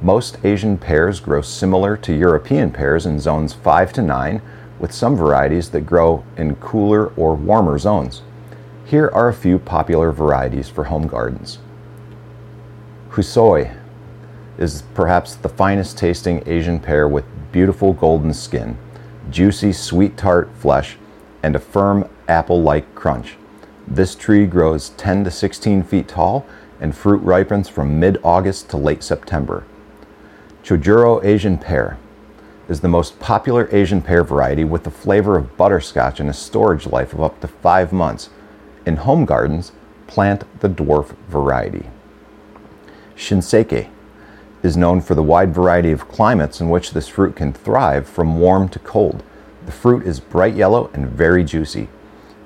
Most 0.00 0.38
Asian 0.44 0.78
pears 0.78 1.20
grow 1.20 1.42
similar 1.42 1.94
to 1.98 2.14
European 2.14 2.70
pears 2.70 3.04
in 3.04 3.20
zones 3.20 3.52
5 3.52 3.92
to 3.92 4.00
9, 4.00 4.40
with 4.78 4.92
some 4.92 5.14
varieties 5.14 5.68
that 5.72 5.82
grow 5.82 6.24
in 6.38 6.56
cooler 6.56 7.08
or 7.16 7.34
warmer 7.34 7.78
zones. 7.78 8.22
Here 8.86 9.10
are 9.12 9.28
a 9.28 9.34
few 9.34 9.58
popular 9.58 10.10
varieties 10.10 10.70
for 10.70 10.84
home 10.84 11.06
gardens. 11.06 11.58
Hosui 13.10 13.76
is 14.56 14.84
perhaps 14.94 15.34
the 15.34 15.50
finest 15.50 15.98
tasting 15.98 16.42
Asian 16.46 16.80
pear 16.80 17.06
with 17.06 17.26
beautiful 17.52 17.92
golden 17.92 18.32
skin, 18.32 18.78
juicy 19.30 19.74
sweet 19.74 20.16
tart 20.16 20.50
flesh, 20.56 20.96
and 21.42 21.56
a 21.56 21.58
firm 21.58 22.08
apple 22.28 22.62
like 22.62 22.94
crunch. 22.94 23.36
This 23.86 24.14
tree 24.14 24.46
grows 24.46 24.90
10 24.90 25.24
to 25.24 25.30
16 25.30 25.82
feet 25.82 26.08
tall 26.08 26.46
and 26.80 26.96
fruit 26.96 27.22
ripens 27.22 27.68
from 27.68 27.98
mid 27.98 28.18
August 28.22 28.68
to 28.70 28.76
late 28.76 29.02
September. 29.02 29.64
Chojuro 30.62 31.24
Asian 31.24 31.58
pear 31.58 31.98
is 32.68 32.80
the 32.80 32.88
most 32.88 33.18
popular 33.18 33.68
Asian 33.72 34.00
pear 34.00 34.22
variety 34.22 34.64
with 34.64 34.84
the 34.84 34.90
flavor 34.90 35.36
of 35.36 35.56
butterscotch 35.56 36.20
and 36.20 36.30
a 36.30 36.32
storage 36.32 36.86
life 36.86 37.12
of 37.12 37.22
up 37.22 37.40
to 37.40 37.48
five 37.48 37.92
months. 37.92 38.30
In 38.86 38.96
home 38.96 39.24
gardens, 39.24 39.72
plant 40.06 40.44
the 40.60 40.68
dwarf 40.68 41.14
variety. 41.28 41.86
Shinseiki 43.16 43.88
is 44.62 44.76
known 44.76 45.00
for 45.00 45.14
the 45.14 45.22
wide 45.22 45.52
variety 45.54 45.90
of 45.90 46.08
climates 46.08 46.60
in 46.60 46.68
which 46.70 46.92
this 46.92 47.08
fruit 47.08 47.34
can 47.34 47.52
thrive 47.52 48.08
from 48.08 48.38
warm 48.38 48.68
to 48.68 48.78
cold. 48.78 49.22
The 49.66 49.72
fruit 49.72 50.06
is 50.06 50.20
bright 50.20 50.54
yellow 50.54 50.90
and 50.94 51.08
very 51.08 51.44
juicy. 51.44 51.88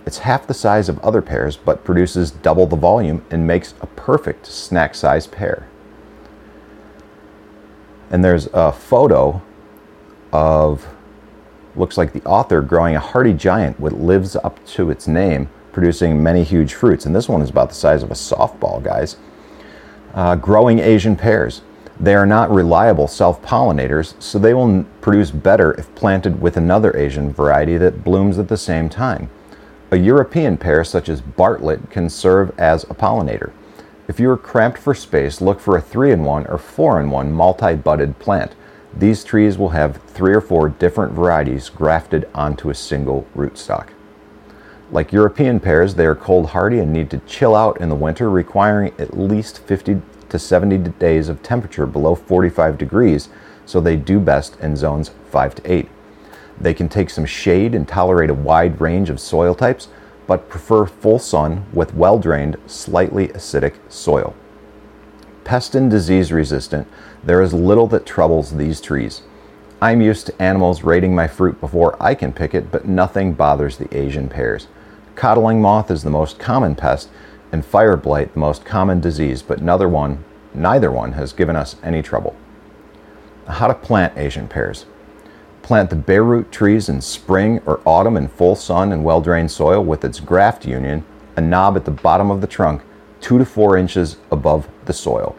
It's 0.04 0.18
half 0.18 0.46
the 0.46 0.54
size 0.54 0.88
of 0.88 0.99
other 1.00 1.20
pears 1.23 1.56
but 1.56 1.85
produces 1.85 2.30
double 2.30 2.66
the 2.66 2.76
volume 2.76 3.25
and 3.30 3.46
makes 3.46 3.75
a 3.80 3.87
perfect 3.87 4.46
snack 4.46 4.94
sized 4.94 5.32
pear. 5.32 5.68
And 8.11 8.25
there's 8.25 8.49
a 8.52 8.70
photo 8.70 9.42
of 10.32 10.87
looks 11.75 11.99
like 11.99 12.12
the 12.12 12.23
author 12.25 12.62
growing 12.62 12.96
a 12.96 13.00
hardy 13.00 13.32
giant 13.32 13.78
which 13.80 13.92
lives 13.94 14.37
up 14.37 14.64
to 14.66 14.90
its 14.90 15.06
name, 15.06 15.49
producing 15.73 16.23
many 16.23 16.42
huge 16.42 16.75
fruits. 16.75 17.04
And 17.06 17.14
this 17.14 17.28
one 17.28 17.42
is 17.42 17.50
about 17.50 17.68
the 17.68 17.75
size 17.75 18.02
of 18.02 18.11
a 18.11 18.14
softball, 18.14 18.82
guys. 18.82 19.16
Uh, 20.14 20.37
growing 20.37 20.78
Asian 20.78 21.16
pears. 21.16 21.62
They 21.98 22.14
are 22.14 22.26
not 22.26 22.50
reliable 22.50 23.08
self 23.08 23.40
pollinators, 23.42 24.20
so 24.22 24.38
they 24.38 24.52
will 24.52 24.84
produce 25.00 25.30
better 25.30 25.72
if 25.74 25.94
planted 25.94 26.42
with 26.42 26.56
another 26.56 26.94
Asian 26.96 27.32
variety 27.32 27.78
that 27.78 28.04
blooms 28.04 28.38
at 28.38 28.48
the 28.48 28.56
same 28.56 28.88
time. 28.88 29.30
A 29.90 29.96
European 29.96 30.58
pear, 30.58 30.84
such 30.84 31.08
as 31.08 31.20
Bartlett, 31.20 31.90
can 31.90 32.10
serve 32.10 32.52
as 32.58 32.84
a 32.84 32.94
pollinator. 32.94 33.52
If 34.08 34.20
you 34.20 34.30
are 34.30 34.36
cramped 34.36 34.78
for 34.78 34.94
space, 34.94 35.40
look 35.40 35.58
for 35.58 35.76
a 35.76 35.80
3 35.80 36.12
in 36.12 36.24
1 36.24 36.46
or 36.46 36.58
4 36.58 37.00
in 37.00 37.10
1 37.10 37.32
multi 37.32 37.74
budded 37.74 38.18
plant. 38.18 38.54
These 38.96 39.24
trees 39.24 39.58
will 39.58 39.70
have 39.70 40.00
three 40.06 40.34
or 40.34 40.40
four 40.40 40.68
different 40.68 41.12
varieties 41.12 41.68
grafted 41.68 42.28
onto 42.34 42.70
a 42.70 42.74
single 42.74 43.26
rootstock. 43.34 43.88
Like 44.90 45.12
European 45.12 45.60
pears, 45.60 45.94
they 45.94 46.06
are 46.06 46.14
cold 46.14 46.50
hardy 46.50 46.78
and 46.78 46.92
need 46.92 47.10
to 47.10 47.18
chill 47.26 47.54
out 47.54 47.80
in 47.80 47.88
the 47.88 47.94
winter, 47.94 48.30
requiring 48.30 48.92
at 48.98 49.18
least 49.18 49.58
50 49.58 50.00
to 50.28 50.38
70 50.38 50.78
days 50.99 51.28
of 51.28 51.42
temperature 51.42 51.87
below 51.87 52.14
45 52.14 52.78
degrees, 52.78 53.28
so 53.64 53.80
they 53.80 53.97
do 53.97 54.21
best 54.21 54.59
in 54.61 54.76
zones 54.76 55.11
5 55.30 55.56
to 55.56 55.73
8. 55.73 55.88
They 56.61 56.75
can 56.75 56.88
take 56.88 57.11
some 57.11 57.26
shade 57.26 57.75
and 57.75 57.87
tolerate 57.87 58.30
a 58.30 58.35
wide 58.35 58.80
range 58.80 59.11
of 59.11 59.21
soil 59.21 59.54
types, 59.54 59.88
but 60.26 60.49
prefer 60.49 60.87
full 60.87 61.18
sun 61.18 61.64
with 61.73 61.95
well 61.95 62.18
drained, 62.18 62.56
slightly 62.66 63.28
acidic 63.28 63.75
soil. 63.88 64.35
Pest 65.45 65.75
and 65.75 65.90
disease 65.90 66.33
resistant, 66.33 66.88
there 67.23 67.42
is 67.42 67.52
little 67.52 67.87
that 67.88 68.06
troubles 68.06 68.56
these 68.56 68.80
trees. 68.80 69.23
I'm 69.80 70.00
used 70.00 70.26
to 70.26 70.42
animals 70.42 70.83
raiding 70.83 71.14
my 71.14 71.28
fruit 71.28 71.61
before 71.61 72.02
I 72.02 72.14
can 72.14 72.33
pick 72.33 72.54
it, 72.54 72.73
but 72.73 72.88
nothing 72.88 73.35
bothers 73.35 73.76
the 73.76 73.95
Asian 73.97 74.28
pears. 74.28 74.68
Codling 75.14 75.61
moth 75.61 75.90
is 75.90 76.02
the 76.02 76.11
most 76.11 76.38
common 76.38 76.75
pest, 76.75 77.11
and 77.56 77.64
fire 77.64 77.96
blight 77.96 78.34
the 78.34 78.38
most 78.38 78.66
common 78.66 79.00
disease, 79.00 79.40
but 79.40 79.62
neither 79.62 79.88
one, 79.88 80.22
neither 80.52 80.90
one 80.90 81.12
has 81.12 81.32
given 81.32 81.56
us 81.56 81.76
any 81.82 82.02
trouble. 82.02 82.36
How 83.48 83.66
to 83.66 83.72
plant 83.72 84.18
Asian 84.18 84.46
pears. 84.46 84.84
Plant 85.62 85.88
the 85.88 85.96
bare 85.96 86.22
root 86.22 86.52
trees 86.52 86.90
in 86.90 87.00
spring 87.00 87.62
or 87.64 87.80
autumn 87.86 88.18
in 88.18 88.28
full 88.28 88.56
sun 88.56 88.92
and 88.92 89.02
well 89.02 89.22
drained 89.22 89.50
soil 89.50 89.82
with 89.82 90.04
its 90.04 90.20
graft 90.20 90.66
union, 90.66 91.02
a 91.34 91.40
knob 91.40 91.76
at 91.76 91.86
the 91.86 91.90
bottom 91.90 92.30
of 92.30 92.42
the 92.42 92.46
trunk, 92.46 92.82
two 93.22 93.38
to 93.38 93.46
four 93.46 93.78
inches 93.78 94.18
above 94.30 94.68
the 94.84 94.92
soil. 94.92 95.34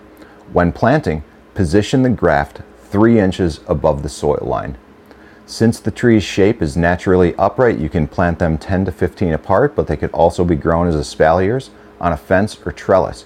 When 0.52 0.72
planting, 0.72 1.24
position 1.54 2.02
the 2.02 2.10
graft 2.10 2.62
three 2.80 3.20
inches 3.20 3.60
above 3.68 4.02
the 4.02 4.10
soil 4.10 4.42
line. 4.42 4.76
Since 5.46 5.80
the 5.80 5.92
tree's 5.92 6.24
shape 6.24 6.64
is 6.64 6.76
naturally 6.76 7.36
upright, 7.36 7.78
you 7.78 7.90
can 7.90 8.08
plant 8.08 8.40
them 8.40 8.58
10 8.58 8.86
to 8.86 8.92
15 8.92 9.34
apart, 9.34 9.76
but 9.76 9.86
they 9.86 9.96
could 9.96 10.12
also 10.12 10.44
be 10.44 10.56
grown 10.56 10.88
as 10.88 10.96
espaliers 10.96 11.70
on 12.00 12.12
a 12.12 12.18
fence 12.18 12.60
or 12.66 12.72
trellis. 12.72 13.26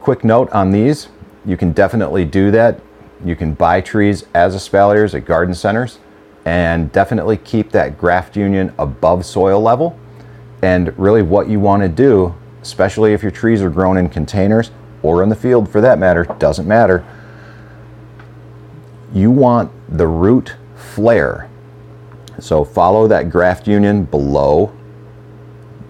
Quick 0.00 0.24
note 0.24 0.50
on 0.50 0.72
these, 0.72 1.08
you 1.44 1.56
can 1.56 1.72
definitely 1.72 2.24
do 2.24 2.50
that. 2.50 2.80
You 3.24 3.36
can 3.36 3.54
buy 3.54 3.80
trees 3.80 4.24
as 4.34 4.54
espaliers 4.54 5.14
at 5.14 5.26
garden 5.26 5.54
centers 5.54 5.98
and 6.44 6.90
definitely 6.90 7.36
keep 7.36 7.70
that 7.72 7.98
graft 7.98 8.36
union 8.36 8.72
above 8.78 9.26
soil 9.26 9.60
level. 9.60 9.98
And 10.62 10.96
really 10.98 11.22
what 11.22 11.48
you 11.48 11.60
want 11.60 11.82
to 11.82 11.88
do, 11.88 12.34
especially 12.62 13.12
if 13.12 13.22
your 13.22 13.30
trees 13.30 13.62
are 13.62 13.70
grown 13.70 13.96
in 13.96 14.08
containers 14.08 14.70
or 15.02 15.22
in 15.22 15.28
the 15.28 15.36
field 15.36 15.68
for 15.68 15.80
that 15.80 15.98
matter, 15.98 16.24
doesn't 16.38 16.66
matter. 16.66 17.04
You 19.12 19.30
want 19.30 19.70
the 19.88 20.06
root 20.06 20.56
flare. 20.76 21.50
So 22.38 22.64
follow 22.64 23.06
that 23.08 23.30
graft 23.30 23.66
union 23.66 24.04
below 24.04 24.72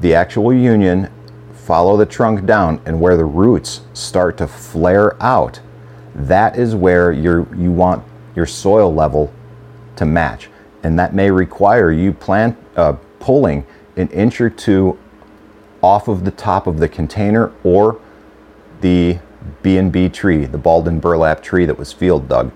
the 0.01 0.15
actual 0.15 0.53
union, 0.53 1.11
follow 1.53 1.97
the 1.97 2.07
trunk 2.07 2.47
down, 2.47 2.81
and 2.87 3.01
where 3.01 3.17
the 3.17 3.25
roots 3.25 3.83
start 3.93 4.37
to 4.39 4.47
flare 4.47 5.21
out, 5.23 5.61
that 6.15 6.59
is 6.59 6.75
where 6.75 7.13
you 7.13 7.47
you 7.57 7.71
want 7.71 8.05
your 8.35 8.47
soil 8.47 8.93
level 8.93 9.33
to 9.97 10.05
match. 10.05 10.49
And 10.83 10.99
that 10.99 11.15
may 11.15 11.31
require 11.31 11.93
you 11.93 12.13
plant 12.13 12.57
uh, 12.77 12.95
pulling 13.19 13.67
an 13.97 14.09
inch 14.09 14.41
or 14.41 14.51
two 14.51 14.99
off 15.83 16.09
of 16.09 16.25
the 16.25 16.31
top 16.31 16.67
of 16.67 16.79
the 16.79 16.89
container 16.89 17.53
or 17.63 18.01
the 18.81 19.19
B&B 19.63 20.09
tree, 20.09 20.47
the 20.47 20.59
balled 20.59 20.89
and 20.89 21.01
burlap 21.01 21.43
tree 21.43 21.67
that 21.67 21.79
was 21.79 21.93
field 21.93 22.29
dug. 22.29 22.51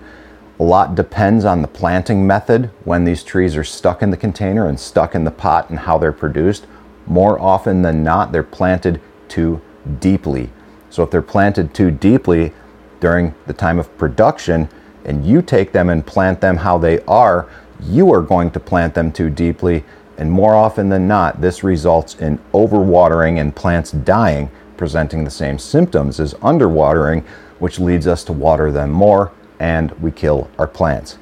A 0.59 0.63
lot 0.63 0.95
depends 0.95 1.45
on 1.45 1.61
the 1.61 1.67
planting 1.67 2.25
method 2.25 2.71
when 2.83 3.03
these 3.03 3.23
trees 3.23 3.55
are 3.55 3.63
stuck 3.63 4.01
in 4.01 4.09
the 4.09 4.17
container 4.17 4.67
and 4.67 4.79
stuck 4.79 5.13
in 5.13 5.23
the 5.23 5.31
pot 5.31 5.69
and 5.69 5.79
how 5.79 5.97
they're 5.97 6.11
produced 6.11 6.65
more 7.07 7.39
often 7.39 7.81
than 7.81 8.03
not, 8.03 8.31
they're 8.31 8.43
planted 8.43 9.01
too 9.27 9.61
deeply. 9.99 10.49
So 10.89 11.03
if 11.03 11.11
they're 11.11 11.21
planted 11.21 11.73
too 11.73 11.91
deeply 11.91 12.53
during 12.99 13.35
the 13.47 13.53
time 13.53 13.79
of 13.79 13.95
production, 13.97 14.69
and 15.05 15.25
you 15.25 15.41
take 15.41 15.71
them 15.71 15.89
and 15.89 16.05
plant 16.05 16.41
them 16.41 16.57
how 16.57 16.77
they 16.77 16.99
are, 17.01 17.47
you 17.79 18.11
are 18.11 18.21
going 18.21 18.51
to 18.51 18.59
plant 18.59 18.95
them 18.95 19.11
too 19.11 19.29
deeply. 19.29 19.83
And 20.17 20.31
more 20.31 20.55
often 20.55 20.89
than 20.89 21.07
not, 21.07 21.41
this 21.41 21.63
results 21.63 22.15
in 22.15 22.39
overwatering 22.53 23.39
and 23.39 23.55
plants 23.55 23.91
dying, 23.91 24.49
presenting 24.77 25.23
the 25.23 25.31
same 25.31 25.59
symptoms 25.59 26.19
as 26.19 26.33
underwatering, 26.35 27.23
which 27.59 27.79
leads 27.79 28.07
us 28.07 28.23
to 28.25 28.33
water 28.33 28.71
them 28.71 28.91
more 28.91 29.31
and 29.59 29.91
we 30.01 30.11
kill 30.11 30.49
our 30.57 30.67
plants. 30.67 31.17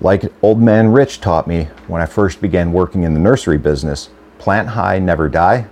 Like 0.00 0.32
old 0.42 0.60
man 0.60 0.88
Rich 0.92 1.20
taught 1.20 1.46
me 1.46 1.64
when 1.88 2.00
I 2.00 2.06
first 2.06 2.40
began 2.40 2.72
working 2.72 3.02
in 3.02 3.14
the 3.14 3.20
nursery 3.20 3.58
business, 3.58 4.10
Plant 4.40 4.68
high, 4.68 4.98
never 4.98 5.28
die. 5.28 5.66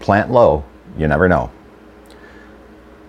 Plant 0.00 0.32
low, 0.32 0.64
you 0.96 1.06
never 1.06 1.28
know. 1.28 1.50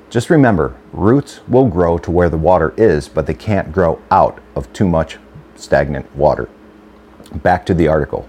Just 0.10 0.30
remember 0.30 0.76
Roots 0.92 1.40
will 1.48 1.68
grow 1.68 1.98
to 1.98 2.12
where 2.12 2.30
the 2.30 2.38
water 2.38 2.74
is, 2.76 3.08
but 3.08 3.26
they 3.26 3.34
can't 3.34 3.72
grow 3.72 4.02
out 4.12 4.42
of 4.58 4.72
too 4.74 4.86
much 4.86 5.18
stagnant 5.56 6.14
water. 6.18 6.50
Back 7.36 7.66
to 7.68 7.74
the 7.74 7.88
article. 7.88 8.28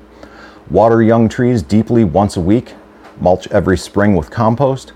Water 0.71 1.03
young 1.03 1.29
trees 1.29 1.61
deeply 1.61 2.05
once 2.05 2.37
a 2.37 2.41
week, 2.41 2.75
mulch 3.19 3.49
every 3.49 3.77
spring 3.77 4.15
with 4.15 4.31
compost. 4.31 4.93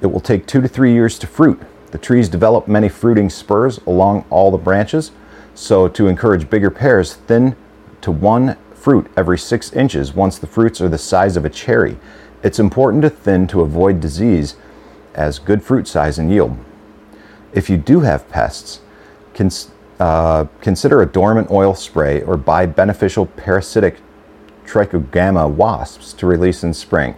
It 0.00 0.06
will 0.06 0.20
take 0.20 0.46
two 0.46 0.62
to 0.62 0.68
three 0.68 0.94
years 0.94 1.18
to 1.18 1.26
fruit. 1.26 1.60
The 1.90 1.98
trees 1.98 2.30
develop 2.30 2.66
many 2.66 2.88
fruiting 2.88 3.28
spurs 3.28 3.76
along 3.86 4.24
all 4.30 4.50
the 4.50 4.56
branches, 4.56 5.12
so 5.54 5.86
to 5.86 6.08
encourage 6.08 6.48
bigger 6.48 6.70
pears, 6.70 7.16
thin 7.16 7.56
to 8.00 8.10
one 8.10 8.56
fruit 8.80 9.10
every 9.16 9.38
six 9.38 9.72
inches 9.72 10.14
once 10.14 10.38
the 10.38 10.46
fruits 10.46 10.80
are 10.80 10.88
the 10.88 10.98
size 10.98 11.36
of 11.36 11.44
a 11.44 11.50
cherry. 11.50 11.98
It's 12.42 12.58
important 12.58 13.02
to 13.02 13.10
thin 13.10 13.46
to 13.48 13.60
avoid 13.60 14.00
disease 14.00 14.56
as 15.14 15.38
good 15.38 15.62
fruit 15.62 15.86
size 15.86 16.18
and 16.18 16.30
yield. 16.30 16.56
If 17.52 17.68
you 17.68 17.76
do 17.76 18.00
have 18.00 18.28
pests, 18.30 18.80
cons- 19.34 19.70
uh, 19.98 20.46
consider 20.62 21.02
a 21.02 21.06
dormant 21.06 21.50
oil 21.50 21.74
spray 21.74 22.22
or 22.22 22.38
buy 22.38 22.64
beneficial 22.64 23.26
parasitic 23.26 23.98
trichogramma 24.64 25.50
wasps 25.50 26.14
to 26.14 26.26
release 26.26 26.64
in 26.64 26.72
spring. 26.72 27.16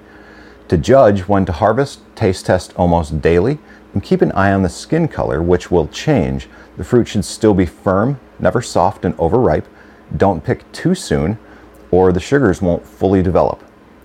To 0.66 0.76
judge 0.76 1.20
when 1.28 1.44
to 1.44 1.52
harvest, 1.52 2.00
taste 2.16 2.46
test 2.46 2.72
almost 2.76 3.20
daily 3.20 3.58
and 3.92 4.02
keep 4.02 4.22
an 4.22 4.32
eye 4.32 4.52
on 4.52 4.62
the 4.62 4.68
skin 4.68 5.06
color, 5.06 5.40
which 5.42 5.70
will 5.70 5.86
change. 5.88 6.48
The 6.76 6.84
fruit 6.84 7.06
should 7.06 7.24
still 7.24 7.54
be 7.54 7.66
firm, 7.66 8.18
never 8.40 8.62
soft 8.62 9.04
and 9.04 9.14
overripe. 9.18 9.68
Don't 10.16 10.42
pick 10.42 10.70
too 10.72 10.94
soon, 10.94 11.38
or 11.92 12.10
the 12.10 12.18
sugars 12.18 12.60
won't 12.60 12.84
fully 12.84 13.22
develop. 13.22 13.62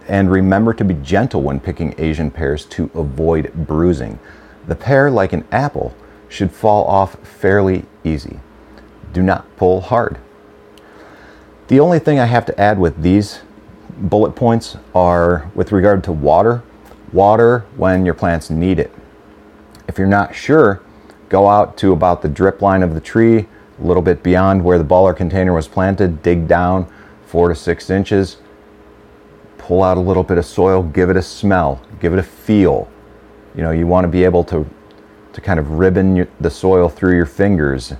And 0.08 0.29
remember 0.29 0.74
to 0.74 0.84
be 0.84 0.94
gentle 0.96 1.41
when 1.41 1.60
picking 1.60 1.96
Asian 1.98 2.29
pears 2.29 2.65
to 2.65 2.91
avoid 2.94 3.51
bruising. 3.53 4.20
The 4.67 4.75
pear, 4.75 5.10
like 5.10 5.34
an 5.34 5.46
apple, 5.51 5.96
should 6.29 6.51
fall 6.51 6.86
off 6.86 7.15
fairly 7.25 7.86
easy. 8.03 8.39
Do 9.13 9.24
not 9.24 9.56
pull 9.58 9.82
hard. 9.82 10.20
The 11.70 11.79
only 11.79 12.00
thing 12.00 12.20
I 12.20 12.25
have 12.25 12.46
to 12.46 12.60
add 12.60 12.77
with 12.77 13.01
these 13.01 13.39
bullet 13.98 14.36
points 14.36 14.77
are 14.94 15.50
with 15.56 15.72
regard 15.72 16.03
to 16.03 16.12
water. 16.12 16.63
Water 17.13 17.65
when 17.77 18.06
your 18.06 18.13
plants 18.13 18.50
need 18.50 18.79
it. 18.79 18.94
If 19.88 19.98
you're 19.98 20.08
not 20.08 20.36
sure, 20.36 20.82
go 21.29 21.50
out 21.50 21.77
to 21.77 21.94
about 21.94 22.22
the 22.22 22.29
drip 22.29 22.62
line 22.62 22.84
of 22.84 22.94
the 22.94 23.01
tree, 23.01 23.48
a 23.79 23.84
little 23.84 24.03
bit 24.03 24.24
beyond 24.24 24.63
where 24.63 24.77
the 24.77 24.84
baller 24.84 25.15
container 25.15 25.53
was 25.53 25.67
planted, 25.67 26.22
dig 26.22 26.48
down 26.48 26.91
four 27.28 27.50
to 27.50 27.56
six 27.56 27.90
inches, 27.90 28.38
pull 29.58 29.84
out 29.84 29.98
a 29.98 30.00
little 30.00 30.24
bit 30.24 30.38
of 30.38 30.46
soil, 30.46 30.82
give 30.82 31.10
it 31.10 31.18
a 31.18 31.22
smell, 31.22 31.82
give 32.00 32.14
it 32.14 32.20
a 32.20 32.24
feel. 32.24 32.90
You 33.56 33.64
know, 33.64 33.72
you 33.72 33.88
want 33.88 34.06
to 34.06 34.08
be 34.08 34.24
able 34.24 34.44
to 34.46 34.66
to 35.34 35.42
kind 35.42 35.60
of 35.60 35.72
ribbon 35.72 36.28
the 36.40 36.50
soil 36.50 36.90
through 36.90 37.16
your 37.16 37.28
fingers. 37.28 37.94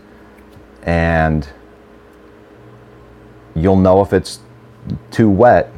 And 0.84 1.48
you'll 3.54 3.76
know 3.76 4.02
if 4.02 4.12
it's 4.12 4.40
too 5.12 5.30
wet. 5.30 5.72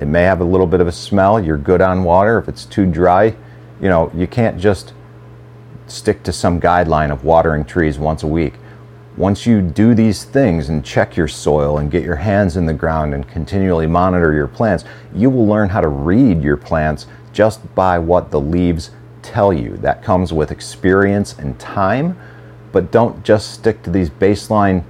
It 0.00 0.08
may 0.08 0.22
have 0.22 0.40
a 0.40 0.44
little 0.44 0.66
bit 0.66 0.80
of 0.80 0.88
a 0.88 0.92
smell. 0.92 1.38
You're 1.38 1.58
good 1.58 1.80
on 1.80 2.02
water. 2.02 2.38
If 2.38 2.48
it's 2.48 2.64
too 2.64 2.86
dry 2.86 3.36
you 3.82 3.88
know 3.88 4.10
you 4.14 4.26
can't 4.26 4.58
just 4.58 4.94
stick 5.88 6.22
to 6.22 6.32
some 6.32 6.58
guideline 6.60 7.10
of 7.10 7.24
watering 7.24 7.64
trees 7.64 7.98
once 7.98 8.22
a 8.22 8.26
week 8.26 8.54
once 9.16 9.46
you 9.46 9.60
do 9.60 9.94
these 9.94 10.24
things 10.24 10.68
and 10.68 10.84
check 10.84 11.16
your 11.16 11.28
soil 11.28 11.78
and 11.78 11.90
get 11.90 12.02
your 12.02 12.16
hands 12.16 12.56
in 12.56 12.66
the 12.66 12.72
ground 12.72 13.12
and 13.14 13.28
continually 13.28 13.86
monitor 13.86 14.32
your 14.32 14.46
plants 14.46 14.84
you 15.14 15.28
will 15.28 15.46
learn 15.46 15.68
how 15.68 15.80
to 15.80 15.88
read 15.88 16.42
your 16.42 16.56
plants 16.56 17.06
just 17.32 17.74
by 17.74 17.98
what 17.98 18.30
the 18.30 18.40
leaves 18.40 18.90
tell 19.22 19.52
you. 19.52 19.76
That 19.78 20.02
comes 20.02 20.32
with 20.32 20.50
experience 20.50 21.38
and 21.38 21.58
time, 21.58 22.18
but 22.72 22.90
don't 22.90 23.24
just 23.24 23.52
stick 23.52 23.82
to 23.84 23.90
these 23.90 24.10
baseline 24.10 24.84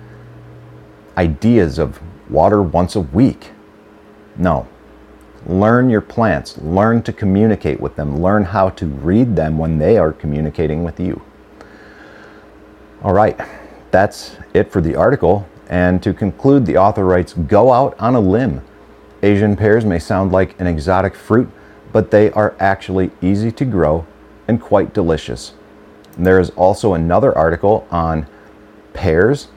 ideas 1.17 1.79
of 1.79 2.01
water 2.31 2.63
once 2.63 2.97
a 2.97 3.01
week. 3.01 3.51
No. 4.37 4.67
Learn 5.47 5.91
your 5.91 6.01
plants, 6.01 6.57
learn 6.59 7.03
to 7.03 7.13
communicate 7.13 7.81
with 7.81 7.97
them, 7.97 8.23
learn 8.23 8.45
how 8.45 8.71
to 8.71 8.87
read 8.87 9.35
them 9.35 9.59
when 9.59 9.79
they 9.79 9.99
are 9.99 10.13
communicating 10.13 10.85
with 10.85 11.01
you. 11.01 11.21
All 13.03 13.13
right, 13.13 13.39
that's 13.93 14.37
it 14.53 14.73
for 14.73 14.81
the 14.81 14.97
article. 14.97 15.47
And 15.69 16.03
to 16.03 16.13
conclude, 16.13 16.67
the 16.67 16.77
author 16.77 17.05
writes 17.05 17.35
Go 17.35 17.73
out 17.73 17.95
on 18.01 18.15
a 18.15 18.21
limb. 18.21 18.63
Asian 19.23 19.57
pears 19.57 19.85
may 19.85 20.01
sound 20.01 20.33
like 20.33 20.59
an 20.61 20.67
exotic 20.67 21.15
fruit, 21.15 21.49
but 21.93 22.11
they 22.11 22.33
are 22.33 22.57
actually 22.59 23.13
easy 23.21 23.53
to 23.53 23.65
grow 23.65 24.05
and 24.49 24.61
quite 24.61 24.93
delicious. 24.93 25.55
And 26.17 26.27
there 26.27 26.41
is 26.41 26.51
also 26.51 26.95
another 26.95 27.37
article 27.37 27.87
on 27.91 28.27
pears, 28.93 29.49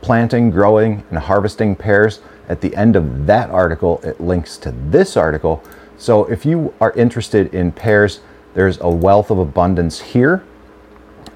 planting, 0.00 0.50
growing, 0.50 1.04
and 1.10 1.18
harvesting 1.18 1.74
pears. 1.74 2.20
At 2.48 2.60
the 2.60 2.74
end 2.76 2.96
of 2.96 3.26
that 3.26 3.50
article, 3.50 4.00
it 4.04 4.20
links 4.20 4.56
to 4.58 4.70
this 4.70 5.16
article. 5.16 5.62
So 5.98 6.24
if 6.26 6.46
you 6.46 6.72
are 6.80 6.92
interested 6.92 7.52
in 7.52 7.72
pears, 7.72 8.20
there's 8.54 8.80
a 8.80 8.88
wealth 8.88 9.30
of 9.30 9.38
abundance 9.38 10.00
here. 10.00 10.44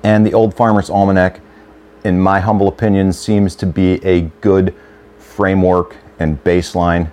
And 0.02 0.24
the 0.24 0.32
Old 0.32 0.54
Farmer's 0.54 0.88
Almanac, 0.88 1.40
in 2.04 2.20
my 2.20 2.40
humble 2.40 2.68
opinion, 2.68 3.12
seems 3.12 3.54
to 3.56 3.66
be 3.66 4.04
a 4.04 4.22
good 4.40 4.74
framework 5.18 5.96
and 6.18 6.42
baseline 6.44 7.10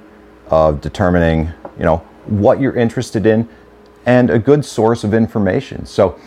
of 0.48 0.82
determining, 0.82 1.52
you 1.78 1.86
know, 1.86 1.98
what 2.26 2.60
you're 2.60 2.76
interested 2.76 3.26
in 3.26 3.48
and 4.06 4.30
a 4.30 4.40
good 4.40 4.64
source 4.66 5.04
of 5.04 5.14
information. 5.14 5.86
So, 5.86 6.20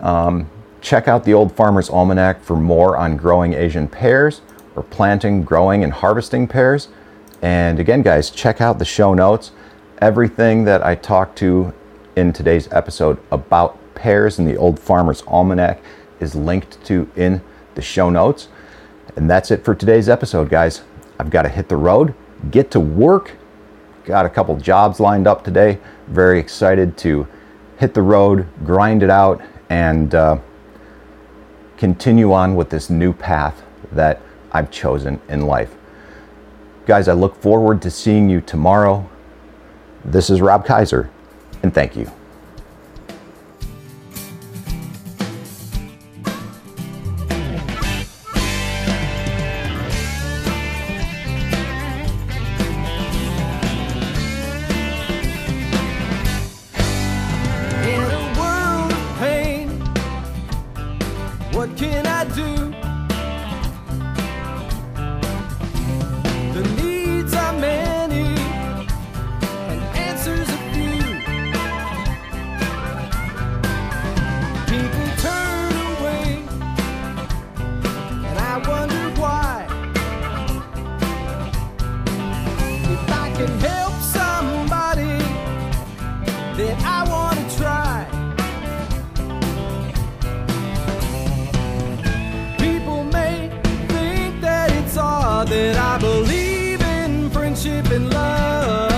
um, 0.00 0.48
check 0.80 1.08
out 1.08 1.24
the 1.24 1.34
Old 1.34 1.54
Farmer's 1.54 1.90
Almanac 1.90 2.42
for 2.42 2.56
more 2.56 2.96
on 2.96 3.16
growing 3.16 3.54
Asian 3.54 3.88
pears 3.88 4.40
or 4.76 4.82
planting, 4.84 5.42
growing, 5.42 5.82
and 5.82 5.92
harvesting 5.92 6.46
pears. 6.46 6.88
And 7.42 7.80
again, 7.80 8.02
guys, 8.02 8.30
check 8.30 8.60
out 8.60 8.78
the 8.78 8.84
show 8.84 9.14
notes. 9.14 9.52
Everything 9.98 10.64
that 10.64 10.84
I 10.84 10.94
talked 10.94 11.38
to 11.38 11.72
in 12.14 12.32
today's 12.32 12.70
episode 12.72 13.18
about 13.30 13.78
pears 13.94 14.38
in 14.38 14.44
the 14.44 14.56
Old 14.56 14.78
Farmer's 14.78 15.22
Almanac 15.26 15.82
is 16.20 16.34
linked 16.34 16.82
to 16.86 17.10
in 17.16 17.40
the 17.76 17.82
show 17.82 18.10
notes. 18.10 18.48
And 19.14 19.30
that's 19.30 19.50
it 19.52 19.64
for 19.64 19.74
today's 19.74 20.08
episode, 20.08 20.50
guys. 20.50 20.82
I've 21.18 21.30
got 21.30 21.42
to 21.42 21.48
hit 21.48 21.68
the 21.68 21.76
road, 21.76 22.14
get 22.50 22.70
to 22.72 22.80
work, 22.80 23.36
got 24.04 24.26
a 24.26 24.28
couple 24.28 24.56
jobs 24.56 25.00
lined 25.00 25.26
up 25.26 25.44
today. 25.44 25.78
Very 26.08 26.40
excited 26.40 26.96
to 26.98 27.26
hit 27.78 27.94
the 27.94 28.02
road, 28.02 28.46
grind 28.64 29.02
it 29.02 29.10
out, 29.10 29.40
and 29.70 30.14
uh, 30.14 30.38
continue 31.76 32.32
on 32.32 32.54
with 32.56 32.70
this 32.70 32.90
new 32.90 33.12
path 33.12 33.62
that 33.92 34.20
I've 34.52 34.70
chosen 34.70 35.20
in 35.28 35.42
life. 35.42 35.74
Guys, 36.86 37.08
I 37.08 37.12
look 37.14 37.34
forward 37.40 37.82
to 37.82 37.90
seeing 37.90 38.28
you 38.28 38.40
tomorrow. 38.40 39.08
This 40.04 40.30
is 40.30 40.40
Rob 40.40 40.64
Kaiser, 40.64 41.10
and 41.62 41.74
thank 41.74 41.96
you. 41.96 42.10
friendship 97.56 97.90
and 97.90 98.12
love. 98.12 98.95